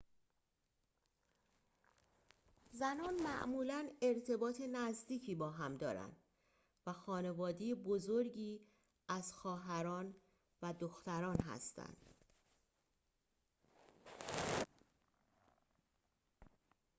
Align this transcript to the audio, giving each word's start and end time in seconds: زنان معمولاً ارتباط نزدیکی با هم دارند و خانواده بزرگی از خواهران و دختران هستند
زنان 2.71 3.21
معمولاً 3.23 3.89
ارتباط 4.01 4.61
نزدیکی 4.61 5.35
با 5.35 5.49
هم 5.51 5.77
دارند 5.77 6.17
و 6.85 6.93
خانواده 6.93 7.75
بزرگی 7.75 8.59
از 9.07 9.33
خواهران 9.33 10.15
و 10.61 10.73
دختران 10.79 11.39
هستند 11.41 12.05